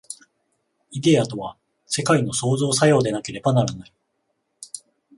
[0.89, 3.93] イデヤとは世界の創造作用でなければならない。